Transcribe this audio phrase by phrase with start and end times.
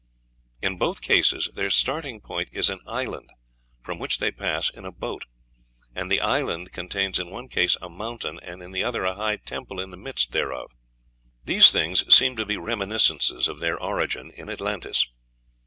[0.63, 3.29] In both cases their starting point is an island,
[3.83, 5.25] from which they pass in a boat;
[5.93, 9.35] and the island contains in one case a mountain, and in the other a high
[9.37, 10.71] temple in the midst thereof.
[11.45, 15.05] These things seem to be reminiscences of their origin in Atlantis.